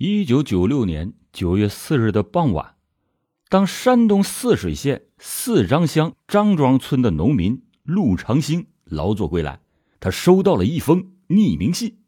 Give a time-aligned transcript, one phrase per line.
[0.00, 2.76] 一九九六年九月四日的傍晚，
[3.48, 9.60] 当山东泗水县四张乡张庄村的农民陆长兴劳作归来，
[9.98, 11.98] 他收到了一封匿名信，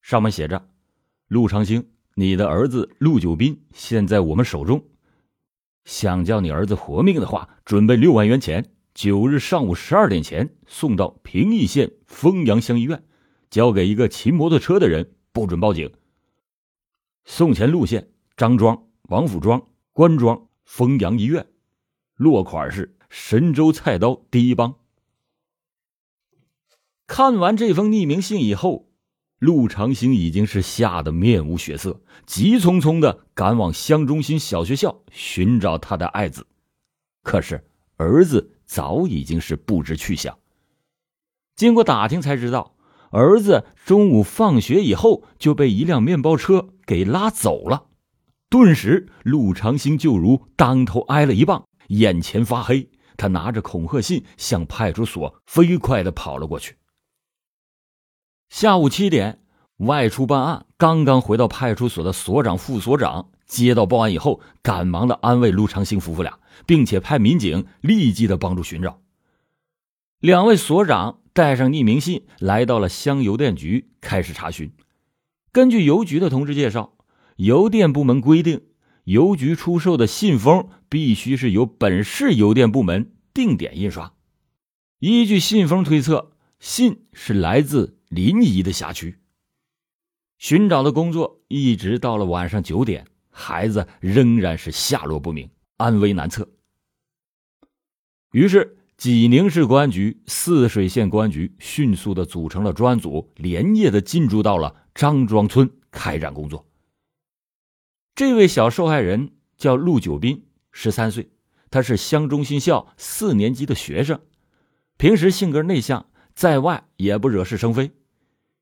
[0.00, 0.68] 上面写着
[1.26, 4.84] ：“陆长兴，你的儿子陆九斌现在我们手中，
[5.84, 13.02] 想叫你儿子活命的话，准备六万元钱，九日上午十二点前送到平邑县丰阳乡医院，
[13.50, 15.90] 交给一个骑摩托车的人，不准报警。”
[17.30, 18.08] 送钱路线：
[18.38, 21.46] 张庄、王府庄、关庄、丰阳医院。
[22.14, 24.76] 落款是神州菜刀第一帮。
[27.06, 28.88] 看完这封匿名信以后，
[29.38, 36.46] 陆长兴已经是吓得面无血色，急匆匆的赶往乡中心小学校寻找他的爱子。
[37.22, 37.62] 可是
[37.98, 40.38] 儿子早已经是不知去向。
[41.54, 42.74] 经过打听才知道。
[43.10, 47.84] 儿子中午放学以后就被一辆面包车给拉走了，
[48.48, 52.88] 顿时陆长兴就如当头挨了一棒，眼前发黑。
[53.18, 56.76] 他拿着恐吓信向派出所飞快的跑了过去。
[58.48, 59.42] 下午七点，
[59.76, 69.02] 外出办案刚刚回到派出所的所长、副所长接到报案以后，赶忙的安慰陆长兴夫妇俩，并且派民警立即的帮助寻找。
[70.20, 71.20] 两位所长。
[71.34, 74.72] 带上匿名信，来到了乡邮电局，开始查询。
[75.52, 76.96] 根据邮局的同志介绍，
[77.36, 78.62] 邮电部门规定，
[79.04, 84.12] 邮局出售的信封必须是由本市邮电部门定点印刷。
[84.98, 89.18] 依据信封推测，信是来自临沂的辖区。
[90.38, 96.48] 寻找的工作一直到了晚上九点，孩子仍然是下落不明，安危难测。
[98.32, 98.74] 于是。
[98.98, 106.66] 济宁市公安局、泗水县公安局迅速的组成了专案组，连夜的进驻到了张庄村开展工作。
[108.16, 111.30] 这位小受害人叫陆九斌，十三岁，
[111.70, 114.20] 他是乡中心校四年级的学生，
[114.96, 117.92] 平时性格内向，在外也不惹是生非。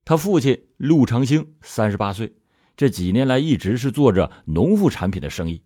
[0.04, 2.36] 他父亲陆长兴三十八岁，
[2.76, 5.62] 这几年来一直是做着农副产品的生意，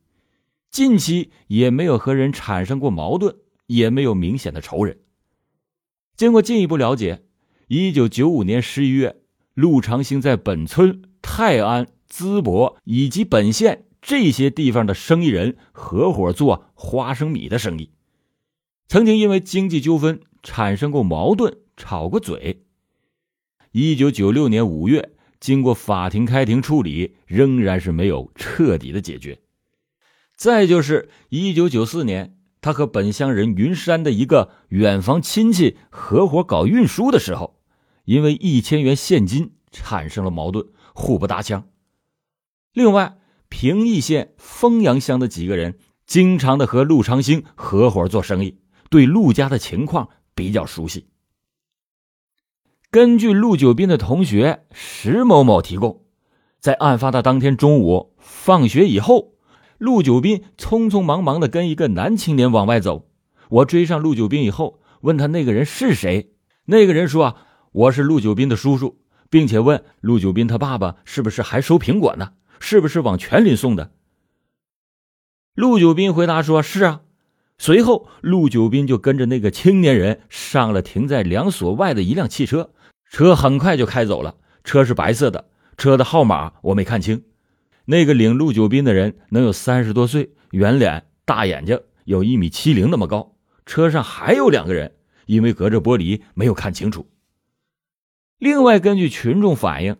[0.70, 3.36] 近期也没有和人产生过矛盾。
[3.66, 4.98] 也没有明显的仇人。
[6.16, 7.22] 经过进一步了解，
[7.68, 9.19] 一九九五年十一月，
[9.54, 17.90] 陆长兴在本村、泰安、淄博以及本县这些地方的生意人合伙做花生米的生意，
[18.88, 22.64] 曾经因为经济纠纷产生过矛盾，吵过嘴。
[23.72, 29.38] 一九九六年五月，经过法庭开庭处理，仍然是没有彻底的解决。
[30.34, 32.36] 再就是一九九四年。
[32.62, 37.59] 他和本乡人云山的一个远房亲戚合伙搞运输的时候，
[38.10, 41.68] 因为一千元现金产生了矛盾，互不搭腔。
[42.72, 48.58] 另外，平邑县丰阳乡的几个人经常的和陆长兴合伙做生意，
[48.90, 51.06] 对陆家的情况比较熟悉。
[52.90, 56.02] 根据陆九斌的同学石某某提供，
[56.58, 59.34] 在案发的当天中午放学以后。
[59.78, 63.08] 陆九斌匆匆忙忙的跟一个男青年往外走，
[63.48, 66.34] 我追上陆九斌以后，问他那个人是谁。
[66.66, 68.98] 那个人说：“啊，我是陆九斌的叔叔，
[69.28, 72.32] 并且问陆九斌他爸爸是不是还收苹果呢？
[72.58, 73.92] 是不是往全林送的？”
[75.54, 77.02] 陆九斌回答说：“是啊。”
[77.58, 82.72] 随后，陆九斌就跟着那个青年人上了停在两所外的一辆汽车，
[83.08, 84.36] 车很快就开走了。
[84.64, 87.22] 车是白色的，车的号码我没看清。
[87.84, 93.36] 那个领陆九斌的人能有三十多岁，圆脸、大眼睛，有一米七零那么高。
[93.64, 97.06] 车上还有两个人，因为隔着玻璃没有看清楚。
[98.40, 99.98] 另外，根据群众反映，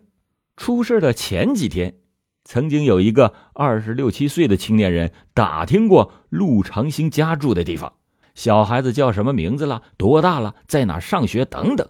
[0.57, 1.99] 出事的前几天，
[2.43, 7.93] 曾经有一个二十六七岁的青年人打听过陆长兴家住的地方，
[8.33, 11.87] 小孩子叫什么名字了，多大了，在哪上学等等。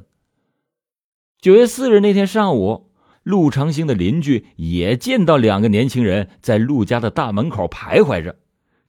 [1.39, 2.91] 九月四日那天上午。
[3.23, 8.39] 陆长兴的邻居也见到两个年轻人在陆家的大门口徘徊着，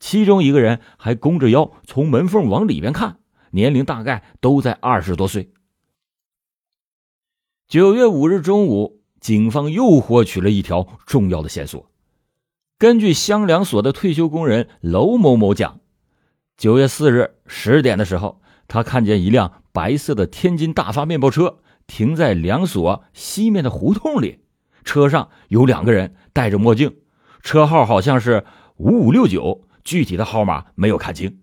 [0.00, 3.18] 其中一个人还弓着腰从门缝往里边看，
[3.50, 5.52] 年龄大概都在二十多岁。
[7.72, 11.90] 九月五日中午，警方又获取了一条重要的线索。
[12.78, 15.80] 根据乡粮所的退休工人娄某某讲，
[16.58, 21.60] 九月四日十点的时候，他看见一辆白色的天津大发面包车。
[21.86, 24.40] 停在两所西面的胡同里，
[24.84, 26.98] 车上有两个人戴着墨镜，
[27.42, 28.44] 车号好像是
[28.76, 31.40] 五五六九，具体的号码没有看清。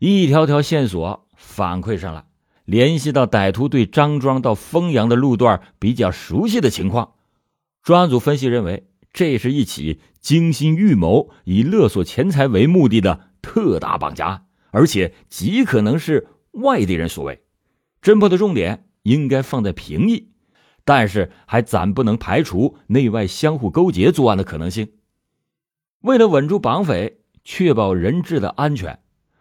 [0.00, 2.26] 一条条线索反馈上来，
[2.72, 7.12] 联系到歹徒对张庄到丰阳的路段比较熟悉的情况，
[7.82, 17.42] 专案组分析认为，这是一起精心预谋、以勒索钱财为目的的特大绑架案，而且极可能是外地人所为。
[18.00, 20.30] 侦破的重点应该放在平邑，
[20.86, 24.92] 但是还暂不能排除内外相互勾结作案的可能性。
[26.00, 29.00] 为了稳住绑匪，确保人质的安全，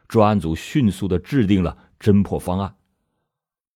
[0.09, 2.75] 专案组迅速的制定了侦破方案。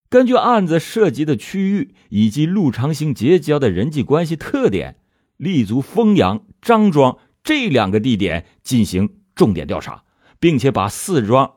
[0.10, 4.98] 根据案子涉及的区域以及陆长兴结交的人际关系特点，
[5.38, 10.04] 立足丰阳、张庄这两个地点进行重点调查，
[10.40, 11.56] 并且把四庄、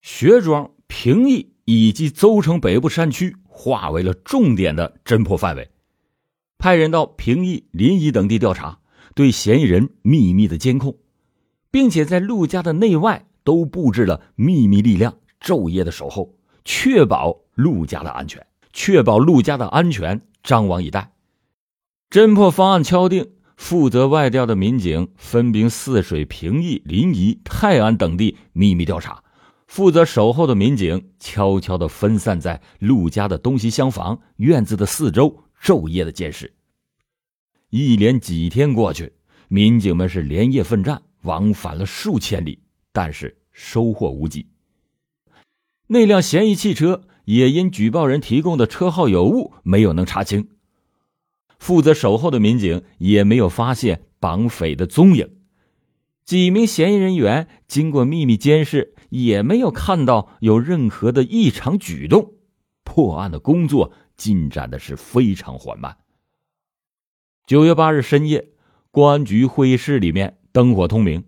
[0.00, 5.70] 薛庄、平邑以及邹城北部山区划为了重点的侦破范围，
[6.58, 8.80] 派人到平邑、临沂等地调查。
[9.14, 10.96] 对嫌疑人秘密的监控，
[11.70, 16.34] 并且在陆家的内外都布置了秘密力量，昼夜的守候，
[16.64, 20.20] 确保陆家的安全，确保陆家的安全。
[20.42, 21.12] 张王以待。
[22.10, 29.22] 侦破方案敲定，负责外调的民警分兵泗水、平邑、临沂、泰安等地秘密调查，
[29.66, 36.52] 负责守候的民警悄悄的分散在陆家的东西厢房、院子的四周，昼夜的监视。
[37.70, 39.12] 一连几天过去，
[39.48, 42.60] 民警们是连夜奋战，往返了数千里，
[42.92, 44.46] 但是收获无几。
[45.92, 50.48] 那辆嫌疑汽车也因举报人提供的车号有误，没有能查清。
[51.58, 55.28] 负责守候的民警也没有发现绑匪的踪影。
[56.24, 62.36] 几名嫌疑人员经过秘密监视，也没有看到有任何的异常举动。
[62.84, 65.98] 破案的工作进展的是非常缓慢。
[67.46, 68.48] 九月八日深夜，
[68.90, 71.24] 公安局会议室里面灯火通明，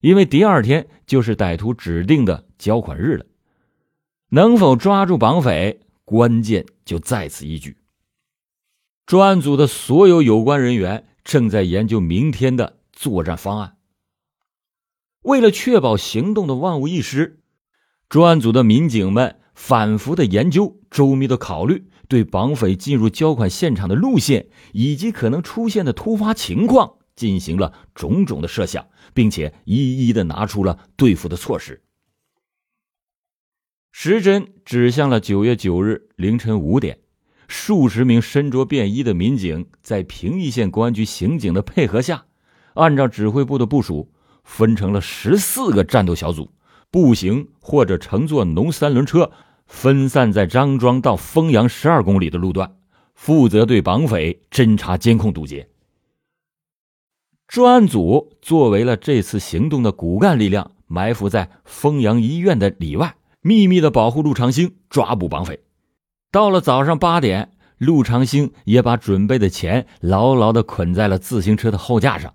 [0.00, 3.26] 因为第二天就是歹徒指定的交款日了。
[4.34, 7.76] 能否抓住绑匪，关键就在此一举。
[9.06, 13.76] 专案组的所有有关人员正在研究明天的作战方案。
[15.22, 17.38] 为了确保行动的万无一失，
[18.08, 21.88] 专案组的民警们反复的研究，周密的考虑。
[22.08, 31.84] 对绑匪进入交款现场的路线以及可能出现的突发情况进行了种种的设想，并且一一的拿出了对付的措施。
[33.96, 36.98] 时针指向了九月九日凌晨五点，
[37.46, 42.24] 数十名身着便衣的民警在平邑县公安局刑警的配合下，
[42.74, 44.10] 按照指挥部的部署，
[44.42, 46.50] 分成了十四个战斗小组，
[46.90, 49.30] 步行或者乘坐农三轮车。
[49.68, 52.76] 分散在张庄到丰阳十二公里的路段，
[53.14, 55.68] 负责对绑匪侦查、监控、堵截。
[57.46, 63.14] 专案组作为了这次行动的骨干力量，埋伏在丰阳医院的里外，
[63.46, 65.60] 秘密的保护陆长兴，抓捕绑匪。
[66.32, 72.34] 到了早上八点，陆长兴也把准备的钱牢牢的捆在了自行车的后架上，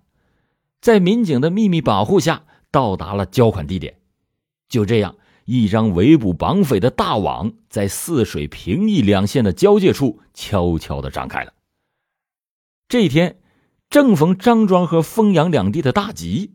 [0.79, 3.97] 在民警的秘密保护下，到达了交款地点。
[4.69, 5.15] 就这样。
[5.51, 11.53] 一张围捕绑匪的大网在泗水、平邑两县的交界处悄悄的张开了。
[12.87, 13.39] 这一天
[13.89, 16.53] 正逢张庄和丰阳两地的大集，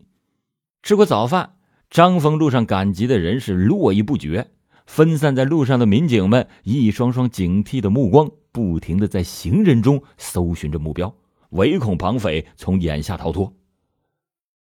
[0.84, 1.53] 吃过早饭，
[1.94, 4.50] 张峰路上赶集的人是络绎不绝，
[4.84, 11.14] 分散在路上的民警们一双双警惕的目光不停的在行人中搜寻着目标，
[11.50, 13.54] 唯恐绑匪从眼下逃脱。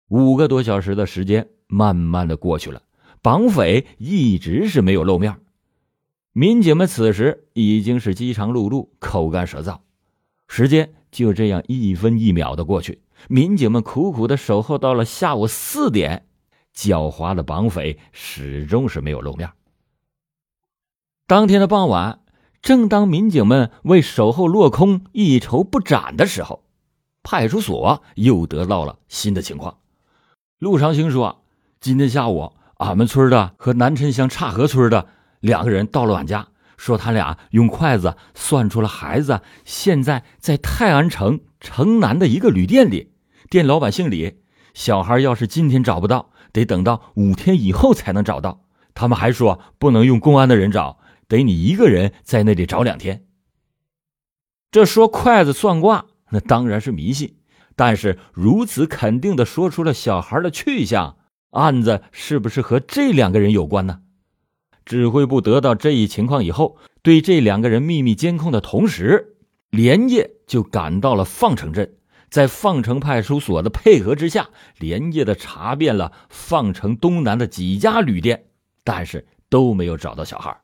[0.07, 2.81] 五个多小时的时间慢慢的过去了。
[3.21, 5.35] 绑匪一直是没有露面，
[6.33, 9.81] 民警们此时已经是饥肠辘辘、口干舌燥，
[10.47, 16.29] 时间就这样一分一秒的过去，民警们苦苦的守候到了下午四点，
[16.77, 19.51] 狡猾的绑匪始终是没有露面。
[21.27, 22.21] 当天的傍晚，
[22.61, 26.65] 正当民警们为守候落空一筹不展的时候，
[27.23, 29.79] 派出所又得到了新的情况。
[30.59, 31.43] 陆长兴说
[31.81, 35.09] ：“今天下午。”俺们村的和南陈乡岔河村的
[35.41, 43.15] 两个人到了俺家，说他俩用筷子算出了孩子现在在泰安城城南的一个旅店里，
[43.49, 44.43] 店老板姓李。
[44.75, 48.65] 小孩要是今天找不到，得等到五天以后才能找到。
[48.95, 53.27] 他们还说不能用公安的人找，得你一个人在那里找两天。
[54.71, 57.37] 这说筷子算卦，那当然是迷信，
[57.77, 61.19] 但是如此肯定的说出了小孩的去向。
[61.51, 64.01] 案子是不是和这两个人有关呢？
[64.87, 69.37] 指挥部得到这一情况以后，对这两个人秘密监控的同时，
[69.69, 71.97] 连夜就赶到了放城镇，
[72.37, 78.45] 在放城派出所的配合之下，连夜的查遍了放城东南的几家旅店，
[78.85, 80.61] 但是都没有找到小孩。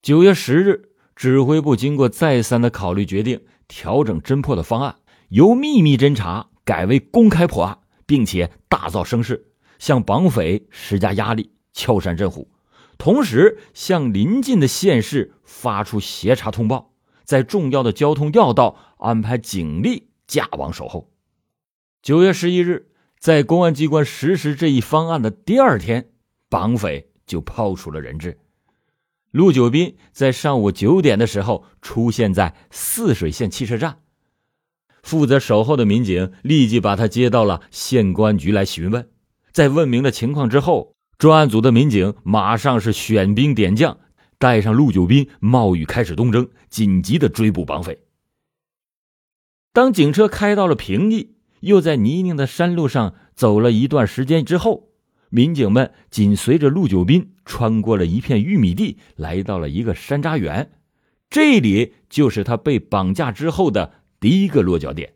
[0.00, 4.94] 九月十日，指挥部经过再三的考虑，决定调整侦破的方案，
[5.30, 9.46] 由秘密侦查改为公开破案，并且大造声势，
[9.80, 12.48] 向绑匪施加压力，敲山震虎，
[12.96, 16.92] 同时向邻近的县市发出协查通报，
[17.24, 21.10] 在重要的交通要道安排警力架网守候。
[22.02, 22.86] 九月十一日，
[23.18, 26.10] 在公安机关实施这一方案的第二天，
[26.48, 28.38] 绑匪就抛出了人质。
[29.32, 33.98] 陆九斌在上午九点的时候出现在泗水县汽车站，
[35.02, 39.10] 负责守候的民警立即把他接到了县公安局来询问。
[39.50, 43.98] 在问明了情况之后，专案组的民警马上是选兵点将，
[44.38, 47.98] 带上陆九斌，冒雨开始东征，紧急的追捕绑匪。
[49.72, 54.88] 当警车开到了平地，又在泥泞的山路上走了一段时间之后。
[55.32, 60.72] 民警们紧随着陆九斌穿过了一片玉米地，来到了一个山楂园，
[61.30, 65.12] 这里就是他被绑架之后的第一个落脚点。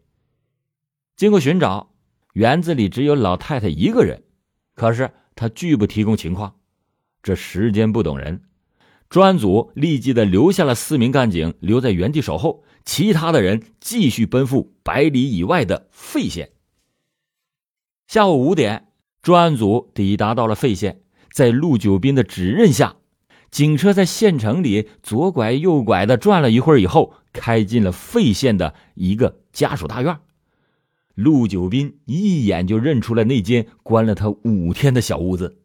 [1.16, 1.92] 经过寻找，
[2.34, 4.22] 园子里只有老太太一个人，
[4.76, 6.54] 可是她拒不提供情况。
[7.20, 8.40] 这时间不等人，
[9.08, 16.50] 专案组立即的留下了四名干警留在原地守候，其他的人继续奔赴百里以外的费县。
[18.06, 18.88] 下午五点。
[19.22, 21.00] 专案组抵达到了费县，
[21.32, 22.96] 在陆九斌的指认下，
[23.50, 30.18] 警车在县城里左拐右拐的转了一会儿以后，开进了费县的一个家属大院。
[31.14, 35.56] 陆九斌一眼就认出了那间关了他五天的小屋子。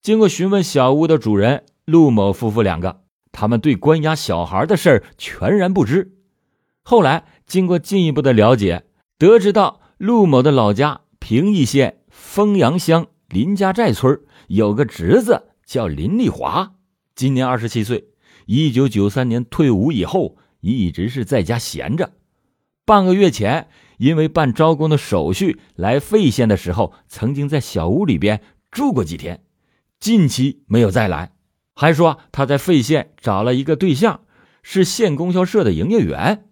[0.00, 6.16] 经过询问小屋的主人陆某夫妇两个，他们对关押小孩的事儿全然不知。
[6.82, 8.84] 后来经过进一步的了解，
[9.18, 12.00] 得知到陆某的老家平邑县。
[12.08, 16.74] 丰阳乡林家寨村有个侄子叫林丽华，
[17.14, 18.08] 今年二十七岁。
[18.46, 22.12] 一九九三年退伍以后，一直是在家闲着。
[22.84, 29.42] 半个月前，因为办招工的手续来费县的时候，曾经在小屋里边住过几天。
[29.98, 31.32] 近期没有再来，
[31.74, 34.20] 还说他在费县找了一个对象，
[34.62, 36.46] 是县供销社的营业员。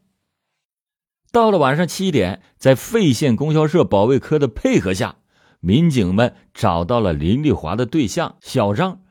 [1.31, 5.17] 到了晚上七点，在费县供销社保卫科的配合下。
[5.65, 9.03] 民警们找到了林丽华的对象小张，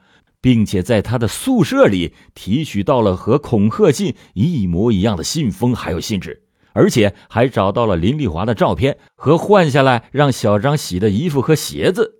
[0.41, 12.19] 并且在他的宿舍里提取到了和恐吓信一模一样的信封，还有信纸，而且还找到了林丽华的照片和换下来让小张洗的衣服和鞋子。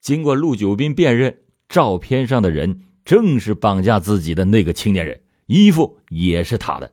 [0.00, 6.92] 经过陆九斌辨认，照片上的人正是绑架自己的那个青年人，衣服也是他的。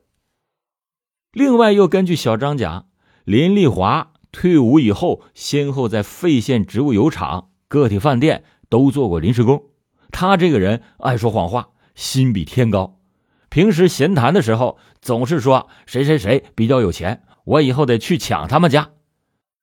[1.33, 2.87] 另外，又根据小张讲，
[3.25, 4.13] 林丽华。
[4.31, 9.65] 退伍以后，先后在费县植物油厂、个体饭店都做过临时工。
[10.09, 13.01] 他这个人爱说谎话，心比天高。
[13.49, 18.91] 平时闲谈的时候，总是说谁谁谁比较有钱，我以后得去抢他们家。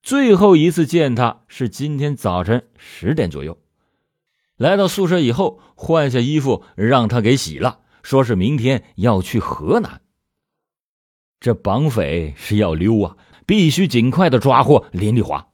[0.02, 3.56] 最后一次见他是今天早晨十点左右，
[4.62, 10.02] 来到宿舍以后，换下衣服让他给洗了，说是明天要去河南。
[11.40, 13.16] 这绑匪是要溜啊！
[13.44, 15.48] 必须尽快的抓获林丽华。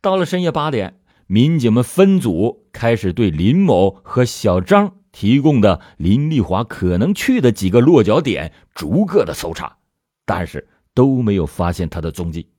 [0.00, 9.78] 到了深夜八点，民警们分组开始对林某和小张提供的林丽华可能去的几个落脚点逐个的搜查，
[10.24, 12.50] 但是都没有发现他的踪迹。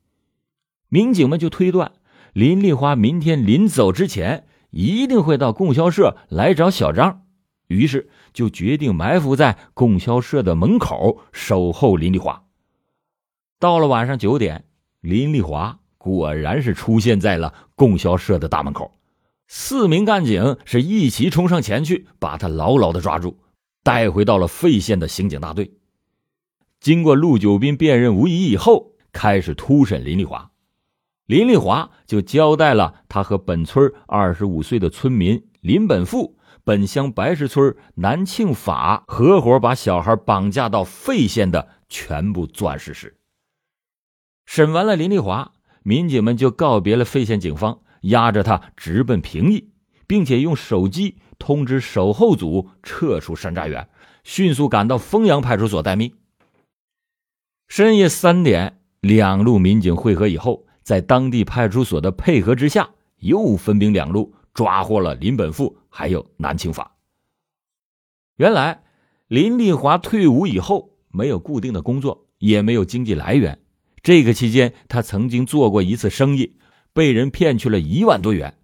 [0.90, 1.94] 民警们就推断，
[2.34, 4.46] 林丽华明天临走之前
[4.76, 7.22] 一定会到供销社来找小张，
[7.68, 12.44] 于是就决定埋伏在供销社的门口守候林丽华。
[13.58, 14.66] 到了晚上九点，
[15.00, 18.92] 林丽华果然是出现在了供销社的大门口。
[19.48, 23.38] 四名干警是一齐冲上前去，把他牢牢的抓住，
[23.82, 25.72] 带回到了费县的刑警大队。
[26.82, 30.52] 经过陆九斌辨认无疑以后，开始突审林丽华。
[31.26, 43.18] 林丽华就交代了他和本村二十五岁的村民林本富、本乡白石村南庆法合伙把小孩绑架到费县的全部作案事实。
[44.46, 49.72] 审完了林丽华，民警们就告别了费县警方，押着他直奔平邑，
[50.06, 53.90] 并且用手机通知守候组撤出山楂园，
[54.24, 56.14] 迅速赶到丰阳派出所待命。
[57.68, 62.88] 深夜三点，两路民警会合以后，在当地派出所的配合之下，
[63.18, 66.96] 又分兵两路抓获了林本富还有南庆法。
[68.38, 68.84] 原来，
[69.28, 73.58] 林丽华退伍以后没有固定的工作，也没有经济来源。
[74.04, 76.58] 这个期间，他曾经做过一次生意，
[76.94, 78.60] 被人骗去了一万多元。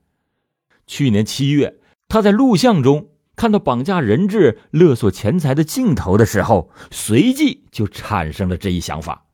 [0.86, 9.26] 去年七月，他在录像中看到绑架人质、勒索钱财的镜头的时候，随即就产生了这一想法。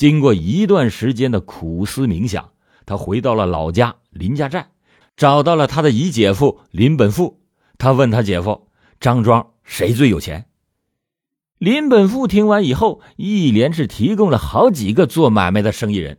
[0.00, 2.52] 经过一段时间的苦思冥想，
[2.86, 4.70] 他回到了老家林家寨，
[5.14, 7.42] 找到了他的姨姐夫林本富。
[7.76, 10.46] 他问他姐夫张庄谁最有钱。
[11.58, 16.16] 林本富听完以后，一连是提供了好几个做买卖的生意人，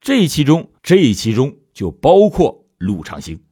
[0.00, 3.42] 这其中这其中就包括陆长兴。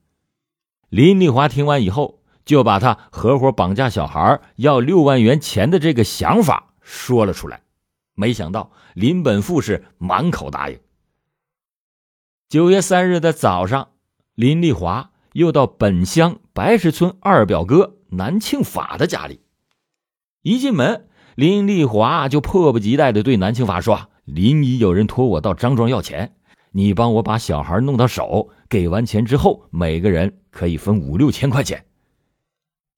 [0.89, 2.23] 林丽华听完以后。
[2.47, 7.63] 就把他合伙绑架小孩要六万元钱的这个想法说了出来，
[8.17, 10.81] 没想到林本富是满口答应。
[12.49, 13.91] 九月三日的早上，
[14.35, 19.41] 林丽华又到本乡白石村二表哥南庆法的家里，
[20.43, 26.37] 一进门，林丽华就迫不及待的对南庆法说：“临沂有人托我到张庄要钱，
[26.71, 31.85] 你帮我把小孩弄到手，给完钱之后，每个人可以分五六千块钱。”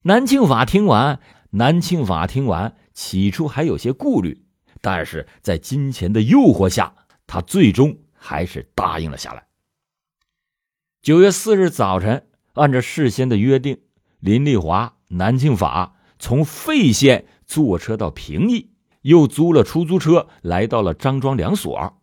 [0.03, 4.45] 南庆法听完，南庆法听完，起初还有些顾虑，
[4.81, 6.93] 但是在金钱的诱惑下，
[7.27, 9.45] 他最终还是答应了下来。
[11.01, 13.79] 九月四日早晨，按照事先的约定，
[14.19, 18.71] 林丽华、南庆法从费县坐车到平邑，
[19.01, 22.01] 又租了出租车来到了张庄两所。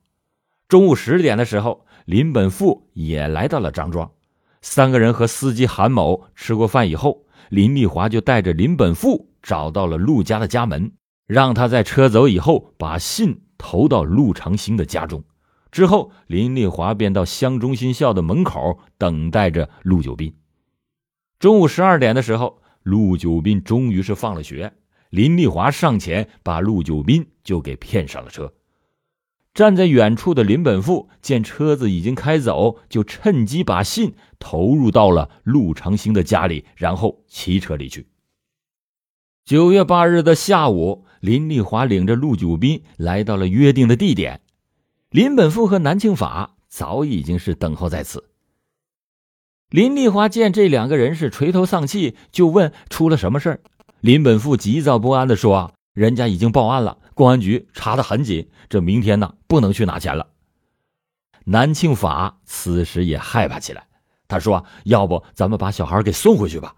[0.68, 4.11] 中午十点的时候，林本富也来到了张庄，
[4.62, 7.25] 三个人和司机韩某吃过饭以后。
[7.49, 10.90] 林丽华就带着林本富找到了陆家的家门，
[11.26, 15.25] 让他在车走以后把信投到陆长兴的家中。
[15.73, 20.35] 之后，林丽华便到乡中心校的门口等待着陆九斌。
[21.38, 24.73] 中午十二点的时候，陆九斌终于是放了学，
[25.11, 28.54] 林丽华上前把陆九斌就给骗上了车。
[29.52, 38.06] 站在远处的林本富见车子已经开走，就趁机把信投入到了陆长兴的家里，然后骑车离去。
[39.46, 44.40] 九月八日的下午，林丽华领着陆九斌来到了约定的地点，
[45.08, 48.28] 林本富和南庆法早已经是等候在此。
[49.70, 53.61] 林丽华见这两个人是垂头丧气，就问出了什么事儿。
[54.00, 60.26] 林本富急躁不安的说：“人家已经报案了。”公安局查的很紧，这明天呢不能去拿钱了。
[61.44, 63.87] 南庆法此时也害怕起来，
[64.26, 66.74] 他说：“要不咱们把小孩给送回去吧。”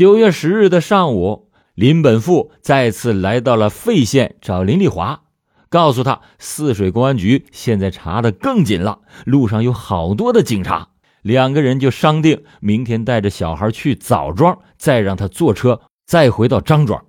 [0.00, 5.24] 九月十日的上午，林本富再次来到了费县找林丽华，
[5.68, 10.88] 告诉他泗水公安局现在查的更紧了，路上有好多的警察。
[11.20, 17.04] 两个人就商定明天带着小孩去枣庄，再让他坐车再回到张庄。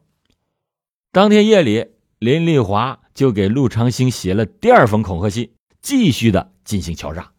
[1.13, 7.31] 当天夜里，林丽华就给陆长兴写了第二封恐吓信，继续的进行敲诈。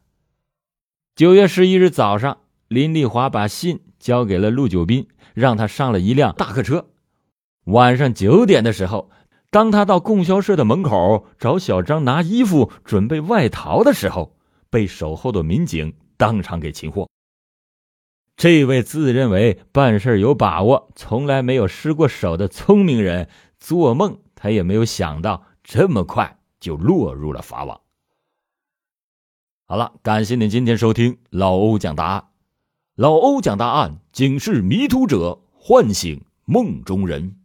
[1.14, 2.38] 九月十一日早上，
[2.68, 6.88] 林丽华把信交给了陆九斌，让他上了一辆大客车。
[7.64, 9.10] 晚上九点的时候，
[9.48, 14.36] 当他到供销社的门口找小张拿衣服，准备外逃的时候，
[14.68, 17.08] 被守候的民警当场给擒获。
[18.36, 23.28] 这位自认为办事有把握、从来没有失过手的聪明人。
[23.60, 27.80] 做梦他也没有想到这么快就落入了法网。
[29.68, 32.31] 好了，感谢您今天收听老欧讲答案。
[32.96, 37.36] 老欧讲大案，警示迷途者，唤醒梦中人。